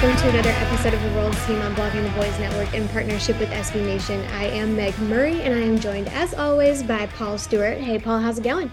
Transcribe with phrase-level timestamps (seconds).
[0.00, 3.36] welcome to another episode of the World's Team on Blogging the Boys Network in partnership
[3.40, 4.20] with SB Nation.
[4.26, 7.78] I am Meg Murray and I am joined as always by Paul Stewart.
[7.78, 8.70] Hey Paul, how's it going?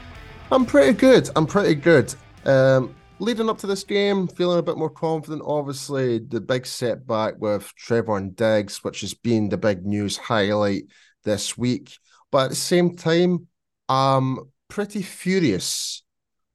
[0.52, 1.28] I'm pretty good.
[1.36, 2.14] I'm pretty good.
[2.46, 5.42] Um, leading up to this game, feeling a bit more confident.
[5.44, 10.84] Obviously, the big setback with Trevor and Diggs, which has been the big news highlight
[11.23, 11.98] this week.
[12.31, 13.48] But at the same time,
[13.90, 16.03] I'm pretty furious,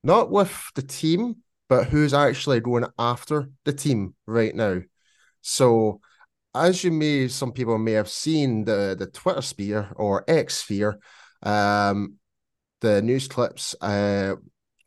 [0.05, 4.81] not with the team, but who's actually going after the team right now.
[5.41, 6.01] So,
[6.53, 10.99] as you may, some people may have seen the the Twitter sphere or X sphere,
[11.45, 12.17] um,
[12.81, 14.35] the news clips, uh,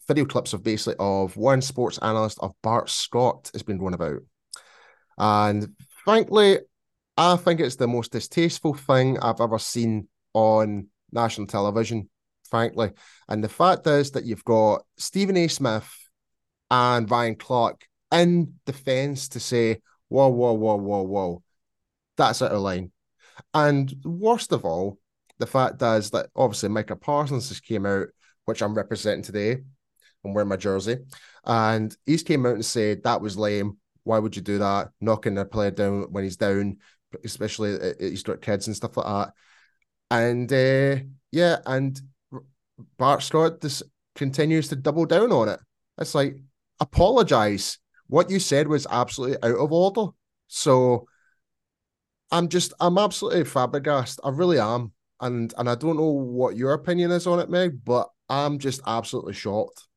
[0.09, 4.19] video clips of basically of one sports analyst of Bart Scott has been going about,
[5.17, 5.73] and
[6.03, 6.59] frankly,
[7.15, 12.09] I think it's the most distasteful thing I've ever seen on national television.
[12.49, 12.91] Frankly,
[13.29, 15.47] and the fact is that you've got Stephen A.
[15.47, 15.89] Smith
[16.69, 21.43] and Ryan Clark in defense to say, whoa, whoa, whoa, whoa, whoa,
[22.17, 22.91] that's out of line.
[23.53, 24.99] And worst of all,
[25.39, 28.07] the fact is that obviously Micah Parsons just came out,
[28.45, 29.63] which I'm representing today.
[30.23, 30.99] I'm wearing my jersey.
[31.45, 33.77] And he's came out and said that was lame.
[34.03, 34.89] Why would you do that?
[35.01, 36.77] Knocking a player down when he's down,
[37.25, 39.33] especially he's got kids and stuff like that.
[40.11, 41.99] And uh, yeah, and
[42.97, 43.83] Bart Scott just
[44.15, 45.59] continues to double down on it.
[45.97, 46.37] It's like,
[46.83, 47.79] apologize.
[48.07, 50.11] What you said was absolutely out of order.
[50.47, 51.07] So
[52.31, 54.19] I'm just I'm absolutely flabbergasted.
[54.23, 54.91] I really am.
[55.19, 58.81] And and I don't know what your opinion is on it, Meg, but I'm just
[58.85, 59.87] absolutely shocked.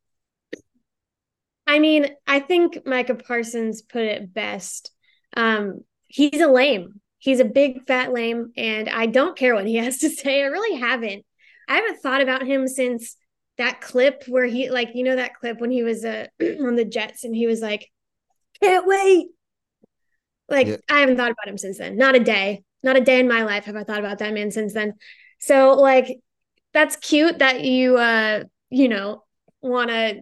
[1.67, 4.93] I mean, I think Micah Parsons put it best.
[5.37, 7.01] Um, he's a lame.
[7.19, 10.43] He's a big fat lame, and I don't care what he has to say.
[10.43, 11.25] I really haven't.
[11.69, 13.17] I haven't thought about him since
[13.59, 16.85] that clip where he like you know that clip when he was uh, on the
[16.85, 17.91] Jets and he was like,
[18.61, 19.29] "Can't wait."
[20.49, 20.77] Like yeah.
[20.91, 21.97] I haven't thought about him since then.
[21.97, 22.63] Not a day.
[22.83, 24.95] Not a day in my life have I thought about that man since then.
[25.41, 26.21] So like
[26.73, 29.25] that's cute that you uh you know
[29.63, 30.21] want to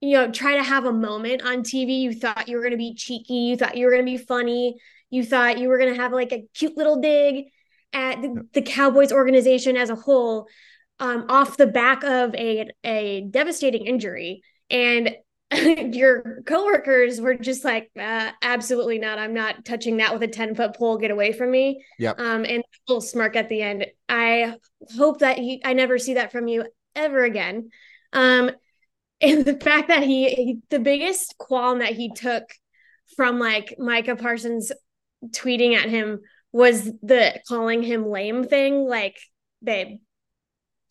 [0.00, 2.00] you know try to have a moment on TV.
[2.00, 4.18] You thought you were going to be cheeky, you thought you were going to be
[4.18, 4.76] funny,
[5.10, 7.46] you thought you were going to have like a cute little dig
[7.92, 10.46] at the, the Cowboys organization as a whole
[11.00, 14.42] um, off the back of a a devastating injury.
[14.70, 15.16] And
[15.94, 19.18] your coworkers were just like uh, absolutely not.
[19.18, 20.98] I'm not touching that with a 10 foot pole.
[20.98, 21.84] Get away from me.
[21.98, 23.86] Yeah um and a little smirk at the end.
[24.08, 24.56] I
[24.96, 27.70] hope that he i never see that from you ever again.
[28.12, 28.50] Um
[29.20, 32.44] and the fact that he, he the biggest qualm that he took
[33.16, 34.70] from like micah parsons
[35.30, 36.20] tweeting at him
[36.52, 38.86] was the calling him lame thing.
[38.86, 39.16] Like
[39.62, 39.98] babe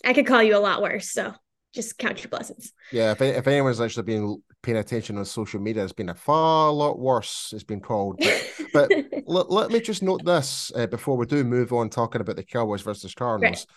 [0.07, 1.11] I could call you a lot worse.
[1.11, 1.33] So
[1.73, 2.71] just count your blessings.
[2.93, 6.71] Yeah, if, if anyone's actually been paying attention on social media, it's been a far
[6.71, 7.51] lot worse.
[7.53, 8.17] It's been called.
[8.17, 8.91] But, but
[9.25, 12.43] let, let me just note this uh, before we do move on talking about the
[12.43, 13.67] Cowboys versus Cardinals,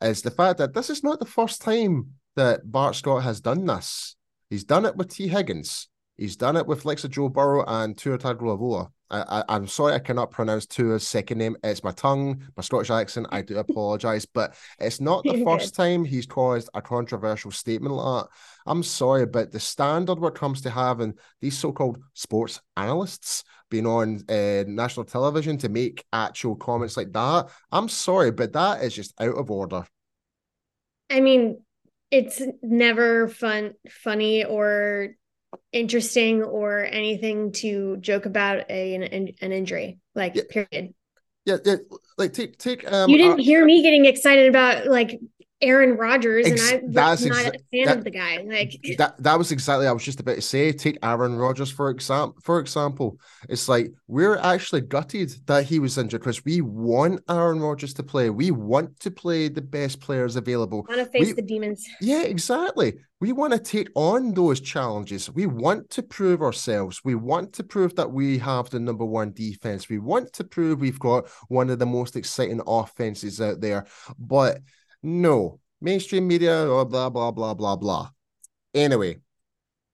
[0.00, 0.08] right.
[0.08, 3.66] is the fact that this is not the first time that Bart Scott has done
[3.66, 4.16] this.
[4.48, 5.88] He's done it with Tee Higgins.
[6.16, 8.88] He's done it with Lexa Joe Burrow and Tua Tagovailoa.
[9.22, 11.56] I, I, am sorry I cannot pronounce Tua's second name.
[11.62, 13.28] It's my tongue, my Scottish accent.
[13.30, 18.24] I do apologize, but it's not the first time he's caused a controversial statement like
[18.24, 18.30] that.
[18.66, 23.86] I'm sorry, but the standard when it comes to having these so-called sports analysts being
[23.86, 28.94] on uh, national television to make actual comments like that, I'm sorry, but that is
[28.94, 29.86] just out of order.
[31.10, 31.62] I mean,
[32.10, 35.16] it's never fun, funny, or
[35.72, 40.42] interesting or anything to joke about a, an, an injury like yeah.
[40.50, 40.94] period
[41.44, 41.76] yeah, yeah
[42.16, 45.20] like take take um you didn't uh, hear me getting excited about like
[45.64, 48.44] Aaron Rodgers, Ex- and I'm not exa- a fan that- of the guy.
[48.46, 50.72] Like, that that was exactly I was just about to say.
[50.72, 52.36] Take Aaron Rodgers for example.
[52.42, 53.18] For example,
[53.48, 58.02] it's like we're actually gutted that he was injured because we want Aaron Rodgers to
[58.02, 58.30] play.
[58.30, 60.84] We want to play the best players available.
[60.88, 61.86] want to face We- the demons.
[62.00, 62.94] Yeah, exactly.
[63.20, 65.30] We want to take on those challenges.
[65.30, 67.00] We want to prove ourselves.
[67.04, 69.88] We want to prove that we have the number one defense.
[69.88, 73.86] We want to prove we've got one of the most exciting offenses out there.
[74.18, 74.58] But
[75.04, 78.10] no, mainstream media, oh, blah, blah, blah, blah, blah.
[78.74, 79.20] Anyway,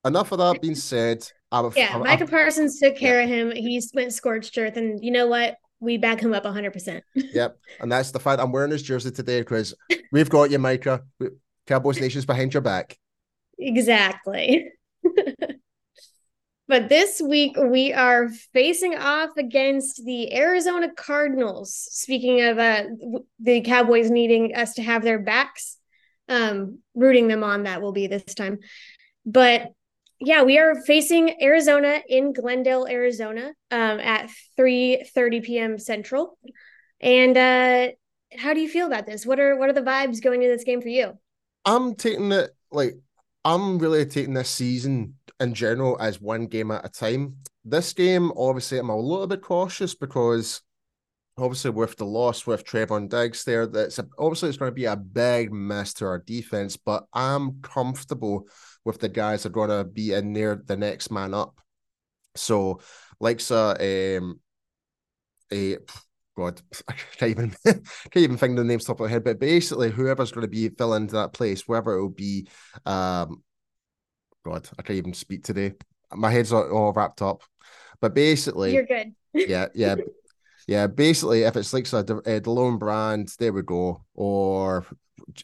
[0.05, 1.29] enough of that being said.
[1.51, 3.51] I'm, Yeah, I'm- Micah Parsons took care of him.
[3.51, 5.57] He went scorched earth, and you know what?
[5.81, 7.01] We back him up 100%.
[7.15, 7.57] Yep.
[7.81, 9.73] And that's the fact I'm wearing his jersey today because
[10.11, 11.01] we've got you, Micah.
[11.67, 12.97] Cowboys Nation's behind your back.
[13.59, 14.69] Exactly.
[16.71, 21.75] but this week we are facing off against the Arizona Cardinals.
[21.75, 22.83] Speaking of uh,
[23.41, 25.75] the Cowboys needing us to have their backs,
[26.29, 28.59] um, rooting them on that will be this time.
[29.25, 29.73] But
[30.21, 35.77] yeah, we are facing Arizona in Glendale, Arizona, um, at 3 30 p.m.
[35.77, 36.37] Central.
[37.01, 37.87] And uh,
[38.37, 39.25] how do you feel about this?
[39.25, 41.17] What are what are the vibes going into this game for you?
[41.65, 42.95] I'm taking it like
[43.43, 47.37] I'm really taking this season in general as one game at a time.
[47.65, 50.61] This game, obviously, I'm a little bit cautious because
[51.37, 54.85] obviously with the loss with Trevon Diggs there, that's a, obviously it's going to be
[54.85, 58.47] a big miss to our defense, but I'm comfortable
[58.85, 61.59] with the guys that are going to be in there the next man up.
[62.35, 62.81] So,
[63.19, 64.39] like, uh, um,
[65.51, 65.77] a
[66.37, 67.83] God, I can't even can't
[68.15, 70.69] even think of the names top of my head, but basically whoever's going to be
[70.69, 72.47] filling into that place, whoever it will be,
[72.85, 73.43] um,
[74.45, 75.73] God, I can't even speak today.
[76.13, 77.43] My head's all, wrapped up,
[77.99, 79.13] but basically, You're good.
[79.33, 79.95] yeah, yeah,
[80.67, 80.87] yeah.
[80.87, 84.85] Basically, if it's like a, a DaRon Bland, there we go, or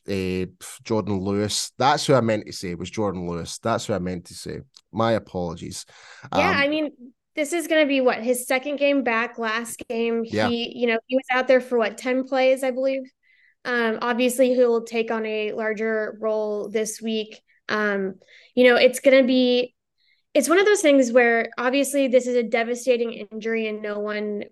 [0.07, 0.45] uh,
[0.83, 1.71] Jourdan Lewis.
[1.77, 3.59] That's who I meant to say was Jourdan Lewis.
[3.59, 4.61] That's who I meant to say.
[4.91, 5.85] My apologies.
[6.33, 6.91] Yeah, Um, I mean,
[7.37, 9.37] this is going to be what his second game back.
[9.37, 10.49] Last game, Yeah.
[10.49, 13.03] he, you know, he was out there for what 10 plays, I believe.
[13.63, 17.39] Um, obviously, he'll take on a larger role this week.
[17.69, 18.15] Um,
[18.55, 19.75] you know, it's going to be,
[20.33, 24.45] it's one of those things where obviously this is a devastating injury, and no one,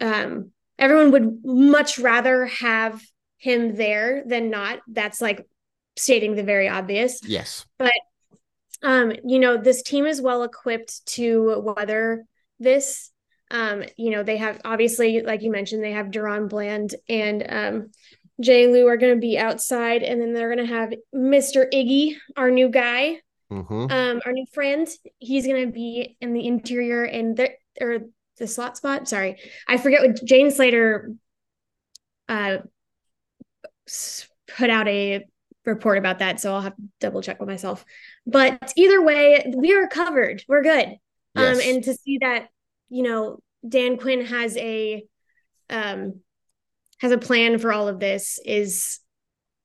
[0.00, 3.00] um, everyone would much rather have
[3.38, 4.80] him there than not.
[4.88, 5.46] That's like
[5.96, 7.92] stating the very obvious yes, But
[8.82, 12.24] um, you know, this team is well equipped to weather
[12.62, 13.10] this.
[13.50, 17.90] Um, you know, they have obviously, like you mentioned, they have DaRon Bland and um,
[18.40, 21.66] Jay Lou are going to be outside, and then they're going to have Mr.
[21.72, 23.20] Iggy, our new guy,
[23.50, 24.88] hmm um, our new friend.
[25.18, 27.50] He's going to be in the interior and the
[27.80, 27.98] or
[28.38, 29.06] the slot spot.
[29.08, 29.38] Sorry,
[29.68, 31.12] I forget what Jane Slater
[32.28, 32.58] uh
[34.56, 35.24] put out a
[35.64, 37.84] report about that, so I'll have to double check with myself.
[38.26, 40.42] But either way, we are covered.
[40.48, 40.96] We're good.
[41.34, 41.56] Yes.
[41.56, 42.48] Um, and to see that,
[42.88, 45.04] you know, Dan Quinn has a
[45.70, 46.20] um
[46.98, 49.00] has a plan for all of this is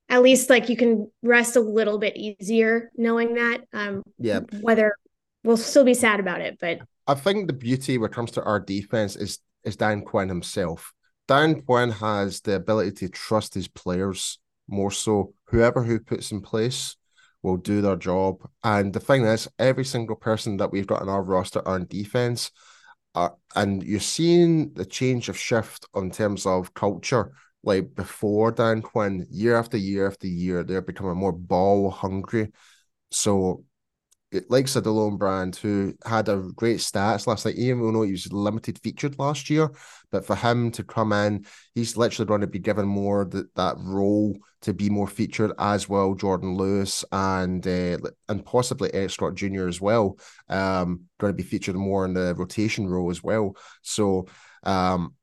[0.10, 3.62] at least like you can rest a little bit easier knowing that.
[3.74, 4.40] Um, yeah.
[4.62, 4.96] whether
[5.44, 8.44] we'll still be sad about it, but I think the beauty when it comes to
[8.44, 10.94] our defense is is Dan Quinn himself.
[11.28, 15.34] Dan Quinn has the ability to trust his players more so.
[15.48, 16.96] Whoever who puts in place
[17.44, 18.38] will do their job.
[18.64, 22.52] And the thing is, every single person that we've got on our roster on defense,
[23.16, 27.34] are, and you're seeing the change of shift in terms of culture.
[27.64, 32.52] Like before Dan Quinn, year after year after year, they're becoming more ball hungry.
[33.12, 33.64] So
[34.50, 38.32] likes a DaRon Bland who had a great stats last night, even though he was
[38.32, 39.70] limited featured last year.
[40.12, 43.76] But for him to come in, he's literally going to be given more that that
[43.80, 46.16] role to be more featured as well.
[46.16, 49.68] Jourdan Lewis and uh, and possibly Eric Scott Jr.
[49.68, 50.18] as well.
[50.50, 53.56] Um, going to be featured more in the rotation role as well.
[53.82, 54.28] So
[54.64, 55.16] um,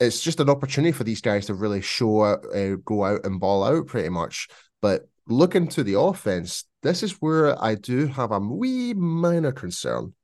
[0.00, 3.62] it's just an opportunity for these guys to really show uh, go out and ball
[3.62, 4.48] out pretty much.
[4.80, 10.14] But looking to the offense, this is where I do have a wee minor concern.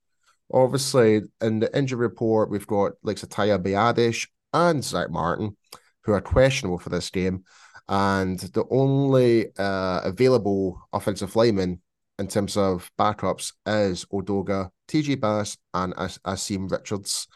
[0.53, 5.57] Obviously, in the injury report, we've got like Satya Biadasz and Zack Martin,
[6.05, 7.45] who are questionable for this game.
[7.89, 11.81] And the only uh, available offensive lineman
[12.19, 15.17] in terms of backups is Edoga, T.J.
[15.17, 17.27] Bass, and As- Asim Richards.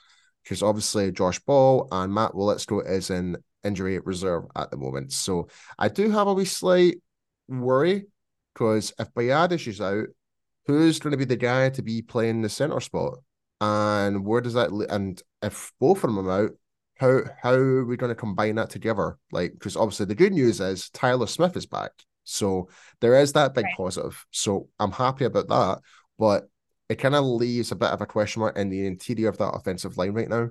[0.43, 5.13] Because obviously Josh Ball and Matt Waletzko is in injury reserve at the moment.
[5.13, 6.97] So I do have a wee slight
[7.49, 8.07] worry
[8.55, 10.07] because if Biadasz is out,
[10.67, 13.19] who's going to be the guy to be playing the center spot?
[13.61, 14.71] And where does that?
[14.91, 16.51] And if both of them are out,
[16.99, 19.19] how how are we going to combine that together?
[19.31, 21.91] Like, because obviously the good news is Tyler Smith is back.
[22.25, 22.69] So
[23.01, 23.77] there is that big Right.
[23.77, 24.25] positive.
[24.31, 25.81] So I'm happy about that.
[26.19, 26.49] But
[26.89, 29.55] it kind of leaves a bit of a question mark in the interior of that
[29.55, 30.51] offensive line right now.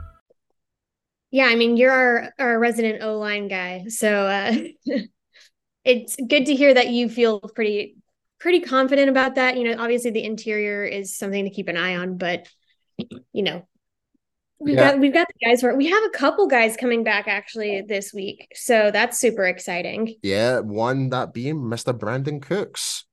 [1.31, 4.53] Yeah, I mean, you're our, our resident O line guy, so uh,
[5.85, 7.95] it's good to hear that you feel pretty
[8.39, 9.57] pretty confident about that.
[9.57, 12.47] You know, obviously the interior is something to keep an eye on, but
[12.97, 13.65] you know,
[14.59, 14.91] we've Yeah.
[14.91, 15.77] got we've got the guys for it.
[15.77, 20.15] We have a couple guys coming back actually this week, so that's super exciting.
[20.21, 21.93] Yeah, one that being Mr.
[21.93, 23.05] Brandin Cooks.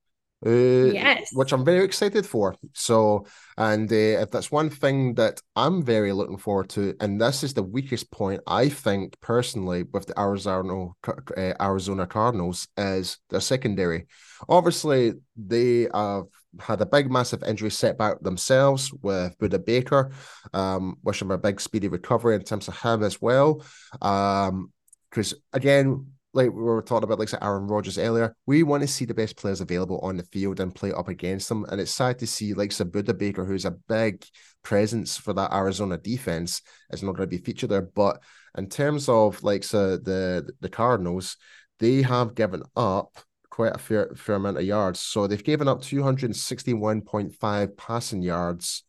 [0.45, 1.31] Uh, Yes.
[1.33, 2.55] which I'm very excited for.
[2.73, 3.25] So,
[3.57, 7.53] and uh, if that's one thing that I'm very looking forward to, and this is
[7.53, 14.07] the weakest point I think personally with the Arizona uh, Arizona Cardinals is their secondary.
[14.47, 16.23] Obviously, they have
[16.59, 20.11] had a big, massive injury setback themselves with Budda Baker.
[20.53, 23.63] Um, wish him a big, speedy recovery in terms of him as well.
[24.01, 24.71] Um,
[25.09, 29.05] because again, like we were talking about, like Aaron Rodgers earlier, we want to see
[29.05, 31.65] the best players available on the field and play up against them.
[31.69, 34.23] And it's sad to see like say Budda Baker, who's a big
[34.63, 37.81] presence for that Arizona defense, is not going to be featured there.
[37.81, 38.21] But
[38.57, 41.35] in terms of like so the the Cardinals,
[41.79, 43.17] they have given up
[43.49, 44.99] quite a fair fair amount of yards.
[44.99, 48.83] So they've given up 261.5 passing yards.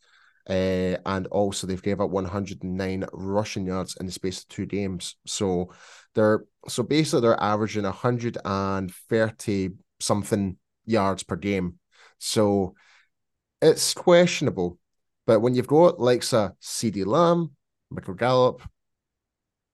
[0.49, 5.17] Uh, and also they've gave up 109 rushing yards in the space of two games.
[5.25, 5.73] So
[6.15, 11.79] they're so basically they're averaging 130 something yards per game.
[12.19, 12.75] So
[13.63, 14.79] it's questionable.
[15.27, 17.53] But when you've got like a CeeDee Lamb,
[17.91, 18.63] Michael Gallup,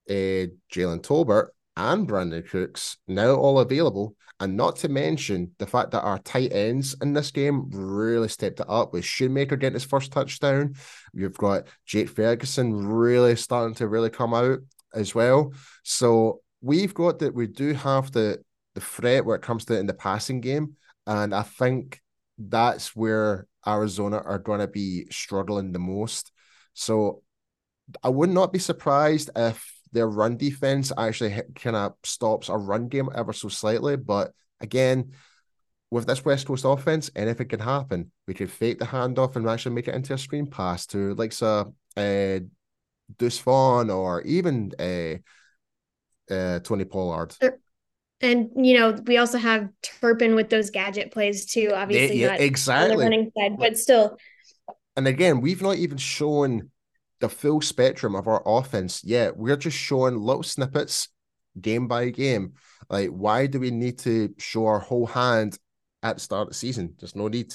[0.09, 5.91] uh, Jalen Tolbert, and Brandin Cooks now all available, and not to mention the fact
[5.91, 9.83] that our tight ends in this game really stepped it up with Schoonmaker getting his
[9.83, 10.75] first touchdown.
[11.13, 14.59] You've got Jake Ferguson really starting to really come out
[14.93, 15.53] as well.
[15.83, 18.39] So we've got that we do have the
[18.75, 20.75] the threat where it comes to in the passing game,
[21.05, 22.01] and I think
[22.37, 26.31] that's where Arizona are going to be struggling the most.
[26.73, 27.23] So
[28.03, 32.87] I would not be surprised if their run defense actually kind of stops a run
[32.87, 33.95] game ever so slightly.
[33.95, 35.11] But again,
[35.89, 38.11] with this West Coast offense, anything can happen.
[38.27, 41.31] We could fake the handoff and actually make it into a screen pass to like
[41.31, 42.39] so uh
[43.19, 45.21] Vaughn or even a,
[46.29, 47.35] uh Tony Pollard.
[48.19, 49.69] And you know, we also have
[50.01, 51.71] Turpin with those gadget plays too.
[51.73, 52.97] Obviously, yeah, not on the exactly.
[52.97, 54.17] running side, but still,
[54.95, 56.71] And again, we've not even shown
[57.19, 59.37] the full spectrum of our offense yet.
[59.37, 61.09] We're just showing little snippets
[61.59, 62.53] game by game.
[62.89, 65.57] Like, why do we need to show our whole hand
[66.03, 66.95] at the start of the season?
[66.99, 67.53] There's no need.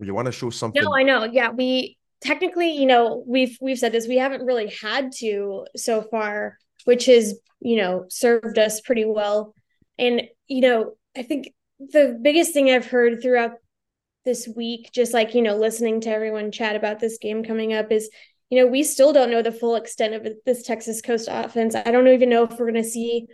[0.00, 0.82] You want to show something.
[0.82, 1.24] no, I know.
[1.24, 4.08] Yeah, we technically, you know, we've we've said this.
[4.08, 9.54] We haven't really had to so far, which has you know served us pretty well.
[9.98, 13.52] And you know, I think the biggest thing I've heard throughout
[14.24, 17.92] this week, just like you know, listening to everyone chat about this game coming up,
[17.92, 18.10] is
[18.50, 21.74] you know we still don't know the full extent of this Texas Coast offense.
[21.74, 23.26] I don't even know if we're going to see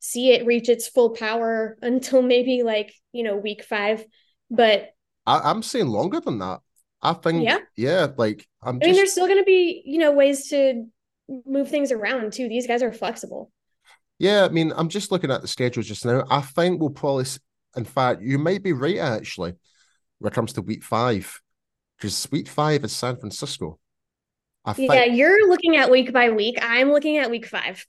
[0.00, 4.04] see it reach its full power until maybe like you know week five.
[4.50, 4.90] But
[5.26, 6.60] I, am saying longer than that.
[7.02, 7.58] I think, Yeah?
[7.76, 10.86] yeah, like I'm I just mean, there's still going to be you know ways to
[11.46, 12.48] move things around too.
[12.48, 13.50] These guys are flexible.
[14.18, 16.24] Yeah, I mean, I'm just looking at the schedule just now.
[16.28, 17.26] I think we'll probably,
[17.76, 19.54] in fact, you might be right actually,
[20.18, 21.40] when it comes to week five,
[21.96, 23.78] because week five is San Francisco.
[24.64, 26.58] I think, Yeah, you're looking at week by week.
[26.60, 27.86] I'm looking at week five,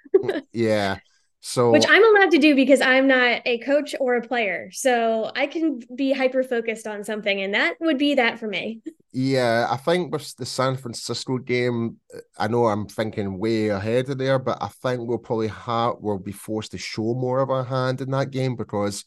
[0.52, 0.98] yeah.
[1.40, 4.70] So, which I'm allowed to do because I'm not a coach or a player.
[4.72, 8.80] So I can be hyper focused on something, and that would be that for me.
[9.12, 11.98] yeah, I think with the San Francisco game,
[12.38, 16.18] I know I'm thinking way ahead of there, but I think we'll probably have we'll
[16.18, 19.04] be forced to show more of our hand in that game because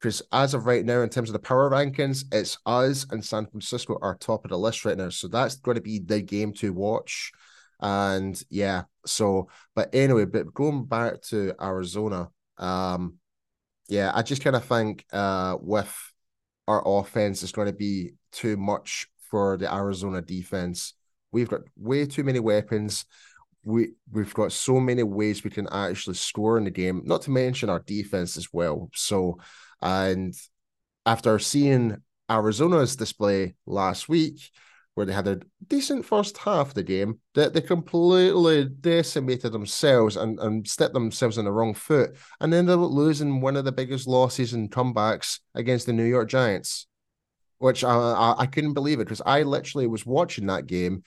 [0.00, 3.46] because as of right now, in terms of the power rankings, it's us and San
[3.46, 5.08] Francisco are top of the list right now.
[5.08, 7.32] So that's going to be the game to watch.
[7.80, 13.14] And yeah, so but anyway, but going back to Arizona, um,
[13.88, 15.94] yeah, I just kind of think uh with
[16.66, 20.94] our offense is going to be too much for the Arizona defense.
[21.32, 23.04] We've got way too many weapons.
[23.64, 27.02] we we've got so many ways we can actually score in the game.
[27.04, 28.90] Not to mention our defense as well.
[28.94, 29.38] So,
[29.82, 30.34] and
[31.06, 31.96] after seeing
[32.30, 34.50] Arizona's display last week,
[34.98, 35.38] where they had a
[35.68, 41.38] decent first half of the game, that they, completely decimated themselves and, and stepped themselves
[41.38, 45.38] on the wrong foot and ended up losing one of the biggest losses and comebacks
[45.54, 46.88] against the New York Giants,
[47.58, 51.04] which I, I, I couldn't believe it because I literally was watching that game.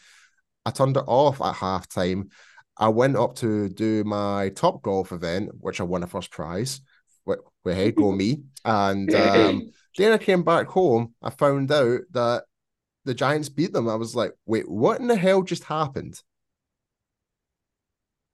[0.65, 2.29] I turned it off at halftime.
[2.77, 6.79] I went up to do my top golf event, which I won a first prize.
[7.25, 8.43] Where, hey, go me.
[8.63, 11.13] And um, then I came back home.
[11.21, 12.43] I found out that
[13.05, 13.89] the Giants beat them.
[13.89, 16.22] I was like, wait, what in the hell just happened?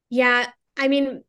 [0.09, 1.23] Yeah, I mean,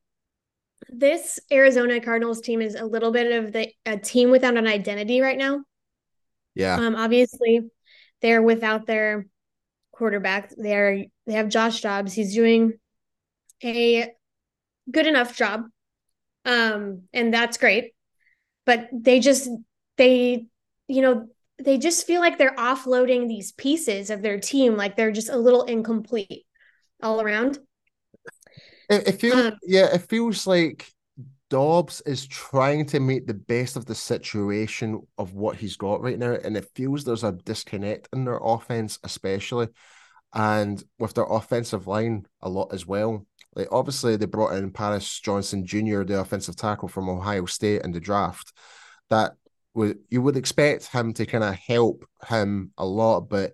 [0.88, 5.20] this Arizona Cardinals team is a little bit of the a team without an identity
[5.20, 5.62] right now.
[6.54, 6.76] Yeah.
[6.76, 7.62] Um, obviously,
[8.22, 9.26] they're without their
[9.92, 10.52] quarterback.
[10.56, 12.12] They're they have Josh Dobbs.
[12.12, 12.74] He's doing
[13.62, 14.08] a
[14.90, 15.64] good enough job.
[16.44, 17.92] Um, and that's great.
[18.64, 19.48] But they just
[19.96, 20.46] they,
[20.86, 25.12] you know, they just feel like they're offloading these pieces of their team, like they're
[25.12, 26.44] just a little incomplete
[27.02, 27.58] all around.
[28.88, 30.90] It, it feels, um, yeah, it feels like
[31.50, 36.18] Dobbs is trying to make the best of the situation of what he's got right
[36.18, 39.68] now, and it feels there's a disconnect in their offense, especially,
[40.34, 43.26] and with their offensive line a lot as well.
[43.54, 47.92] Like obviously they brought in Paris Johnson Jr., the offensive tackle from Ohio State in
[47.92, 48.52] the draft.
[49.10, 49.32] That
[49.78, 53.52] would you would expect him to kind of help him a lot, but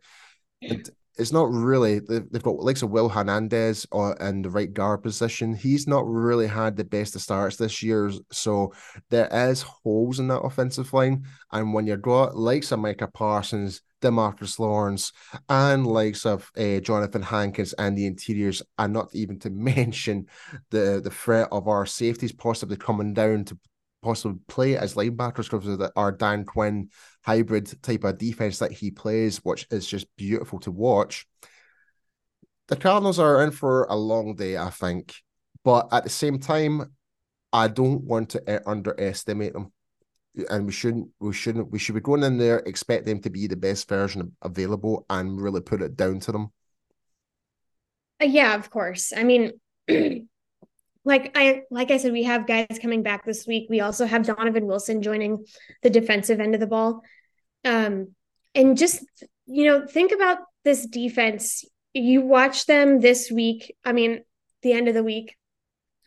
[0.60, 2.00] it, it's not really.
[2.00, 5.54] They've got likes of Will Hernandez or in the right guard position.
[5.54, 8.72] He's not really had the best of starts this year, so
[9.10, 11.26] there is holes in that offensive line.
[11.52, 15.12] And when you've got likes of Micah Parsons, Demarcus Lawrence,
[15.48, 20.26] and likes of uh, Johnathan Hankins and the interiors, and not even to mention
[20.70, 23.58] the the threat of our safeties possibly coming down to
[24.04, 26.90] possibly play as linebackers because of the, our Dan Quinn
[27.24, 31.26] hybrid type of defense that he plays, which is just beautiful to watch.
[32.68, 35.14] The Cardinals are in for a long day, I think,
[35.64, 36.94] but at the same time,
[37.52, 39.72] I don't want to underestimate them,
[40.50, 41.08] and we shouldn't.
[41.20, 41.70] We shouldn't.
[41.70, 45.40] We should be going in there expect them to be the best version available and
[45.40, 46.52] really put it down to them.
[48.20, 49.12] Uh, yeah, of course.
[49.16, 49.52] I mean.
[51.04, 53.66] like I like I said, we have guys coming back this week.
[53.68, 55.44] We also have Donovan Wilson joining
[55.82, 57.02] the defensive end of the ball.
[57.64, 58.14] Um,
[58.54, 59.04] and just
[59.46, 61.64] you know, think about this defense.
[61.92, 63.76] You watch them this week.
[63.84, 64.20] I mean,
[64.62, 65.36] the end of the week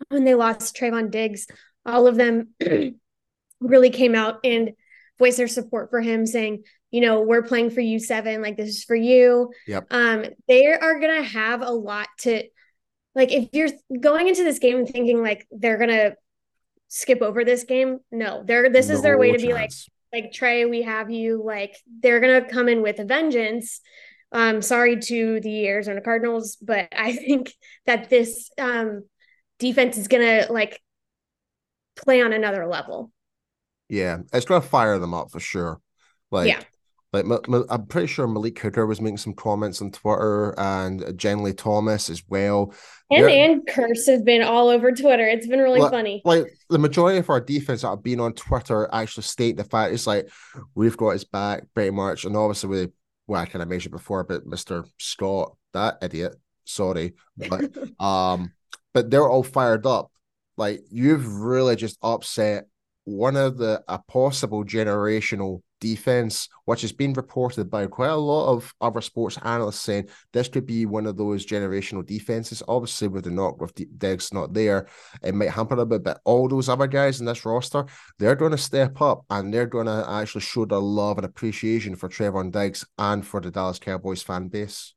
[0.09, 1.47] when they lost Trevon Diggs,
[1.85, 2.49] all of them
[3.59, 4.71] really came out and
[5.19, 8.69] voiced their support for him, saying, you know, we're playing for you seven, like this
[8.69, 9.51] is for you.
[9.67, 9.87] Yep.
[9.91, 12.43] Um, they are gonna have a lot to
[13.17, 16.11] like if you're going into this game thinking like they're gonna
[16.87, 19.43] skip over this game, no, they're this no is their way to chance.
[19.43, 19.71] be like
[20.13, 21.41] like Trey, we have you.
[21.43, 23.81] Like they're gonna come in with a vengeance.
[24.31, 27.51] Um, sorry to the Arizona Cardinals, but I think
[27.87, 29.03] that this um
[29.57, 30.79] defense is gonna like
[31.95, 33.11] play on another level.
[33.89, 35.81] Yeah, it's gonna fire them up for sure.
[36.29, 36.61] Like yeah.
[37.25, 41.53] Like I'm pretty sure Malik Hooker was making some comments on Twitter, and Jen Lee
[41.53, 42.73] Thomas as well.
[43.09, 45.25] And They're, and Kearse have been all over Twitter.
[45.25, 46.21] It's been really like, funny.
[46.25, 49.93] Like the majority of our defense that have been on Twitter actually state the fact
[49.93, 50.29] it's like
[50.75, 52.87] we've got his back pretty much, and obviously we
[53.27, 57.71] well I kind of mentioned before, but Mister Scott, that idiot, sorry, but
[58.03, 58.51] um,
[58.93, 60.11] but they're all fired up.
[60.57, 62.65] Like you've really just upset
[63.05, 68.53] one of the a possible generational defense, which has been reported by quite a lot
[68.53, 72.63] of other sports analysts saying this could be one of those generational defenses.
[72.67, 74.87] Obviously, with the knock with Diggs not there,
[75.23, 77.85] it might hamper a bit, but all those other guys in this roster,
[78.19, 81.95] they're going to step up and they're going to actually show their love and appreciation
[81.95, 84.93] for Trevon Diggs and for the Dallas Cowboys fan base.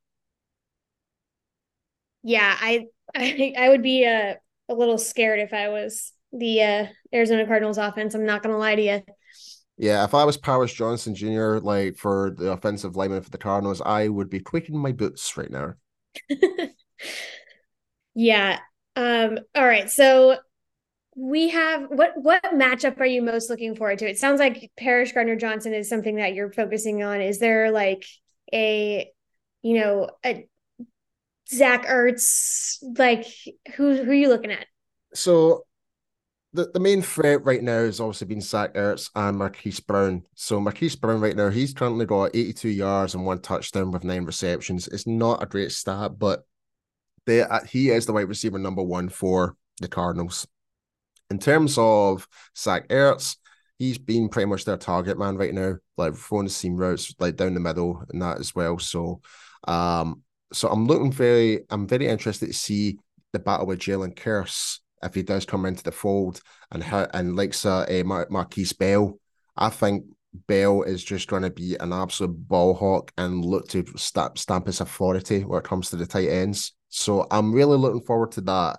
[2.22, 4.38] Yeah, I I, I would be a,
[4.68, 8.14] a little scared if I was the uh, Arizona Cardinals offense.
[8.14, 9.02] I'm not going to lie to you.
[9.80, 13.80] Yeah, if I was Paris Johnson Jr., like for the offensive lineman for the Cardinals,
[13.80, 15.72] I would be quaking my boots right now.
[18.14, 18.58] yeah.
[18.94, 19.88] Um, all right.
[19.88, 20.36] So
[21.16, 24.10] we have what what matchup are you most looking forward to?
[24.10, 27.22] It sounds like Paris Gardner Johnson is something that you're focusing on.
[27.22, 28.04] Is there like
[28.52, 29.10] a
[29.62, 30.46] you know a
[31.48, 32.76] Zach Ertz?
[32.98, 33.24] Like
[33.76, 34.66] who who are you looking at?
[35.14, 35.64] So
[36.52, 40.22] the, the main threat right now has obviously been Zach Ertz and Marquise Brown.
[40.34, 44.24] So Marquise Brown right now, he's currently got 82 yards and one touchdown with nine
[44.24, 44.88] receptions.
[44.88, 46.44] It's not a great stat, but
[47.26, 50.46] they uh, he is the wide receiver number one for the Cardinals.
[51.30, 52.26] In terms of
[52.58, 53.36] Zach Ertz,
[53.78, 57.36] he's been pretty much their target man right now, like throwing the seam routes like
[57.36, 58.78] down the middle and that as well.
[58.80, 59.20] So,
[59.68, 62.98] um, so I'm looking very, I'm very interested to see
[63.32, 67.36] the battle with Jayron Kearse if he does come into the fold and how and
[67.36, 69.18] likes uh, uh Mar- Markquese Bell.
[69.56, 70.04] I think
[70.46, 74.66] Bell is just going to be an absolute ball hawk and look to stamp, stamp
[74.66, 76.72] his authority when it comes to the tight ends.
[76.88, 78.78] So I'm really looking forward to that.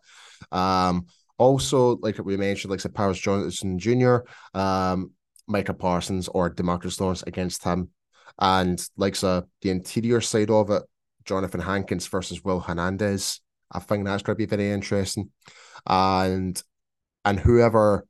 [0.51, 1.07] Um,
[1.37, 4.17] also, like we mentioned, like the Paris Johnson Jr.,
[4.53, 5.11] um,
[5.47, 7.89] Micah Parsons or Demarcus Lawrence against him.
[8.39, 10.83] And like so the interior side of it,
[11.25, 13.41] Johnathan Hankins versus Will Hernandez.
[13.71, 15.29] I think that's going to be very interesting.
[15.87, 16.61] And
[17.25, 18.05] and whoever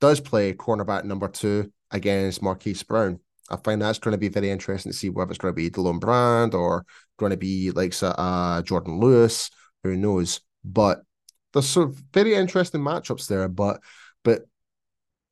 [0.00, 4.50] does play cornerback number two against Marquise Brown, I find that's going to be very
[4.50, 6.84] interesting to see whether it's going to be DaRon Bland or
[7.18, 9.50] going to be like uh, Jourdan Lewis.
[9.82, 10.40] Who knows?
[10.64, 11.02] But
[11.52, 13.80] there's some very interesting matchups there, but
[14.24, 14.42] but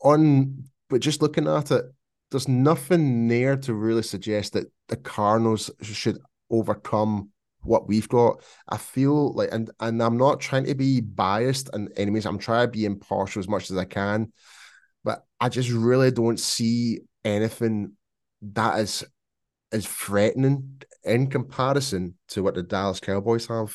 [0.03, 1.85] on but just looking at it,
[2.31, 6.19] there's nothing there to really suggest that the Cardinals should
[6.51, 7.31] overcome
[7.63, 8.43] what we've got.
[8.69, 12.27] I feel like and and I'm not trying to be biased and enemies.
[12.27, 14.33] I'm trying to be impartial as much as I can,
[15.05, 17.93] but I just really don't see anything
[18.43, 19.05] that is
[19.73, 23.75] is threatening in comparison to what the Dallas Cowboys have.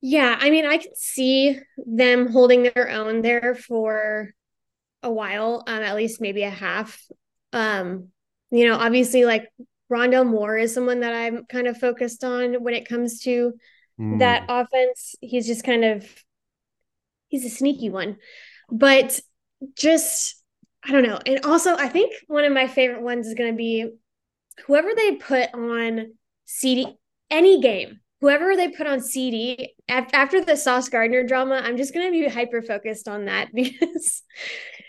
[0.00, 4.32] Yeah, I mean, I can see them holding their own there for
[5.02, 7.00] a while, um, at least maybe a half.
[7.52, 8.08] Um,
[8.50, 9.48] you know, obviously, like
[9.92, 13.52] Rondale Moore is someone that I'm kind of focused on when it comes to
[14.00, 14.18] mm.
[14.20, 15.14] that offense.
[15.20, 16.08] He's just kind of
[17.28, 18.16] he's a sneaky one,
[18.70, 19.20] but
[19.76, 20.42] just
[20.84, 21.20] I don't know.
[21.26, 23.88] And also, I think one of my favorite ones is going to be
[24.66, 26.14] whoever they put on
[26.48, 26.96] CeeDee
[27.30, 32.12] any game whoever they put on CeeDee after the Sauce Gardner drama, I'm just gonna
[32.12, 34.22] be hyper focused on that because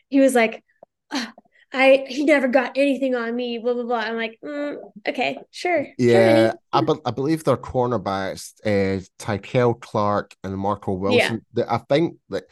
[0.08, 0.63] he was like,
[1.12, 1.28] oh,
[1.74, 3.98] I he never got anything on me, blah blah blah.
[3.98, 5.88] I'm like, mm, okay, sure.
[5.98, 11.44] Yeah, sure, I, be- I believe their cornerbacks, uh, Kei'Trel Clark and Marco Wilson.
[11.56, 11.66] Yeah.
[11.68, 12.44] I think that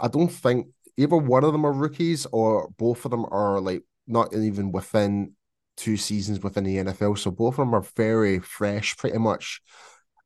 [0.00, 3.82] I don't think either one of them are rookies or both of them are like
[4.06, 5.32] not even within
[5.76, 7.18] two seasons within the NFL.
[7.18, 9.60] So both of them are very fresh, pretty much.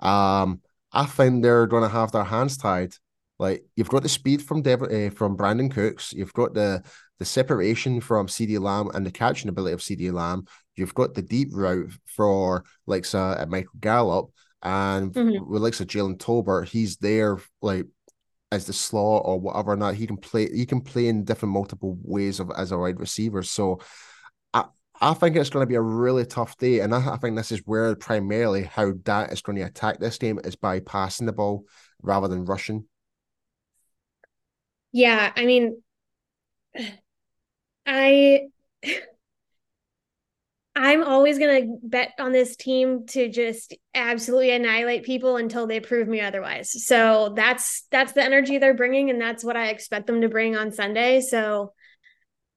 [0.00, 0.60] Um,
[0.92, 2.94] I think they're going to have their hands tied.
[3.38, 6.82] Like you've got the speed from Dev- uh, from Brandin Cooks, you've got the
[7.18, 10.46] the separation from CeeDee Lamb and the catching ability of CeeDee Lamb.
[10.76, 14.30] You've got the deep route for like uh, Michael Gallup,
[14.62, 15.50] and mm-hmm.
[15.50, 17.86] with like Jalen Tolbert, he's there like
[18.50, 19.76] as the slot or whatever.
[19.76, 20.48] Not he can play.
[20.50, 23.42] He can play in different multiple ways of as a wide receiver.
[23.42, 23.80] So
[24.52, 24.64] I
[25.00, 27.52] I think it's going to be a really tough day, and I, I think this
[27.52, 31.32] is where primarily how that is going to attack this game is by passing the
[31.32, 31.64] ball
[32.02, 32.86] rather than rushing.
[34.92, 35.82] Yeah, I mean,
[37.86, 38.48] I
[40.76, 46.08] I'm always gonna bet on this team to just absolutely annihilate people until they prove
[46.08, 46.84] me otherwise.
[46.84, 50.56] So that's that's the energy they're bringing, and that's what I expect them to bring
[50.56, 51.20] on Sunday.
[51.20, 51.72] So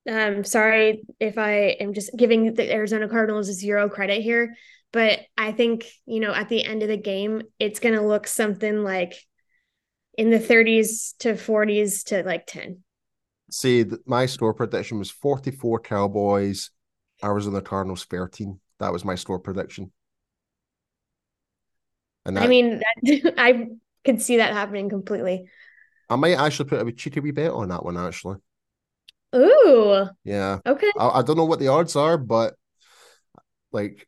[0.10, 4.56] um, sorry if I am just giving the Arizona Cardinals zero credit here,
[4.94, 8.26] but I think, you know, at the end of the game, it's going to look
[8.26, 9.16] something like
[10.18, 12.84] in the 30s to 40s to like 10.
[13.50, 16.72] See, my score prediction was 44 Cowboys,
[17.24, 18.60] Arizona Cardinals 13.
[18.80, 19.92] That was my score prediction.
[22.26, 23.68] And that, I mean, that, I
[24.04, 25.50] could see that happening completely.
[26.10, 28.38] I might actually put a cheeky wee bet on that one, actually.
[29.36, 30.08] Ooh.
[30.24, 30.60] Yeah.
[30.66, 30.92] Okay.
[30.98, 32.56] I, I don't know what the odds are, but
[33.72, 34.08] like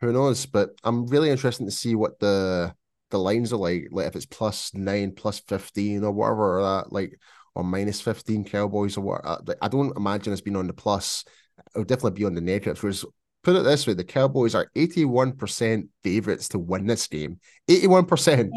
[0.00, 0.46] who knows?
[0.46, 2.74] But I'm really interested to see what the
[3.10, 3.88] the lines are like.
[3.90, 7.18] Like if it's plus nine, plus fifteen, or whatever, or that like
[7.54, 9.20] or minus fifteen Cowboys or what.
[9.24, 11.24] Uh, I don't imagine it's been on the plus.
[11.74, 12.82] It'll definitely be on the negative.
[12.82, 13.04] Whereas
[13.42, 17.38] put it this way, the Cowboys are eighty one percent favorites to win this game.
[17.68, 18.52] Eighty one percent.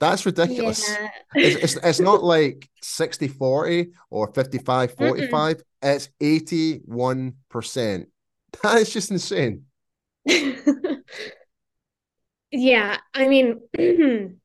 [0.00, 0.88] That's ridiculous.
[0.88, 1.08] Yeah.
[1.34, 5.62] It's, it's, it's, not like 60 40 or 55 45.
[5.82, 8.06] It's 81%.
[8.62, 9.64] That is just insane.
[12.52, 12.98] yeah.
[13.12, 13.60] I mean,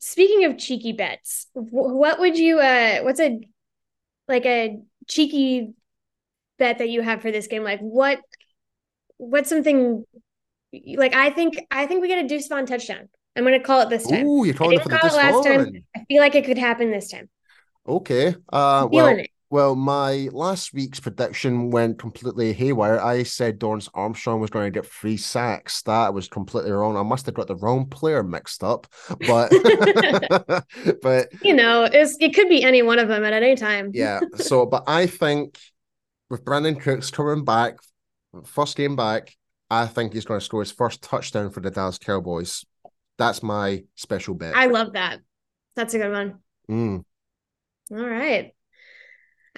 [0.00, 3.40] speaking of cheeky bets, what would you, uh, what's a,
[4.26, 5.74] like a cheeky
[6.58, 7.64] bet that you have for this game?
[7.64, 8.20] Like what,
[9.16, 10.04] what's something
[10.72, 13.08] like I think, I think we get a Deuce Vaughn touchdown.
[13.36, 14.26] I'm going to call it this time.
[14.26, 15.84] Ooh, you're calling it for the last time.
[15.94, 17.28] I feel like it could happen this time.
[17.86, 18.34] Okay.
[18.52, 19.30] Uh, well, it.
[19.50, 23.00] Well, my last week's prediction went completely haywire.
[23.00, 25.80] I said Dorance Armstrong was going to get three sacks.
[25.82, 26.98] That was completely wrong.
[26.98, 28.86] I must have got the wrong player mixed up,
[29.26, 29.50] but
[31.02, 33.90] but you know, it's, it could be any one of them at any time.
[33.94, 34.20] yeah.
[34.36, 35.58] So, but I think
[36.28, 37.78] with Brandin Cooks coming back,
[38.44, 39.34] first game back,
[39.70, 42.64] I think he's going to score his first touchdown for the Dallas Cowboys.
[43.16, 44.54] That's my special bet.
[44.54, 45.20] I love that.
[45.74, 46.38] That's a good one.
[46.70, 47.04] Mm.
[47.92, 48.52] All right.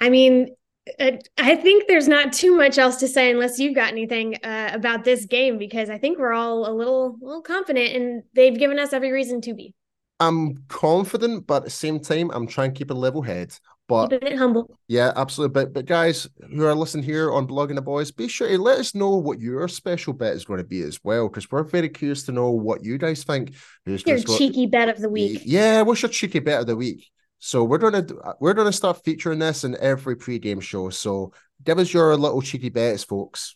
[0.01, 0.55] I mean,
[0.99, 4.71] uh, I think there's not too much else to say unless you've got anything uh,
[4.73, 8.79] about this game because I think we're all a little, little confident and they've given
[8.79, 9.75] us every reason to be.
[10.19, 13.55] I'm confident, but at the same time, I'm trying to keep a level head.
[13.87, 14.77] But Keep it humble.
[14.87, 15.53] yeah, absolutely.
[15.53, 18.79] But but guys who are listening here on Blogging the Boys, be sure to let
[18.79, 21.89] us know what your special bet is going to be as well, because we're very
[21.89, 23.53] curious to know what you guys think.
[23.85, 25.41] Who's Your cheeky bet of the week.
[25.43, 27.09] Yeah, what's your cheeky bet of the week?
[27.43, 28.05] So we're gonna
[28.39, 30.91] we're gonna start featuring this in every pregame show.
[30.91, 33.55] So give us your little cheeky bets, folks.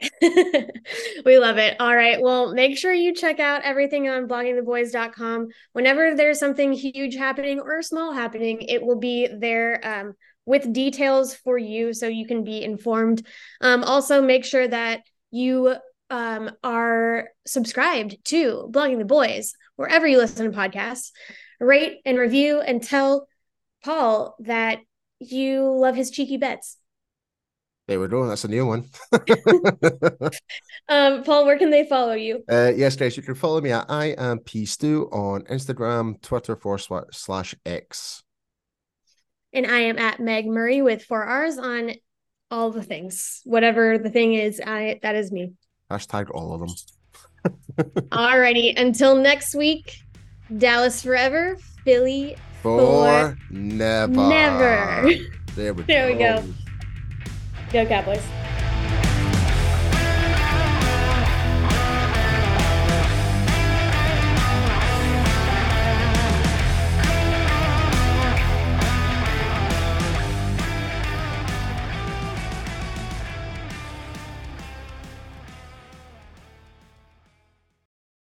[0.20, 1.76] we love it.
[1.80, 2.20] All right.
[2.20, 5.48] Well, make sure you check out everything on bloggingtheboys.com.
[5.72, 10.12] Whenever there's something huge happening or small happening, it will be there um,
[10.44, 13.26] with details for you so you can be informed.
[13.62, 15.74] Um, also, make sure that you
[16.10, 21.12] um, are subscribed to Blogging the Boys wherever you listen to podcasts.
[21.62, 23.28] Rate and review and tell
[23.84, 24.80] Paul that
[25.20, 26.76] you love his cheeky bets.
[27.86, 28.26] There we go.
[28.26, 28.88] That's a new one.
[30.88, 32.42] Um, Paul, where can they follow you?
[32.50, 36.56] Uh, yes, guys, you can follow me at I am P Stu on Instagram, Twitter,
[36.56, 38.22] for slash X.
[39.52, 41.92] And I am at Meg Murray with four R's on
[42.50, 43.40] all the things.
[43.44, 45.52] Whatever the thing is, I that is me.
[45.90, 47.54] Hashtag all of them.
[48.10, 48.78] Alrighty.
[48.78, 49.96] Until next week,
[50.58, 54.12] Dallas forever, Philly For never.
[54.12, 55.10] never.
[55.54, 56.40] There we There we go.
[56.40, 56.48] go.
[57.72, 58.22] Go Cowboys.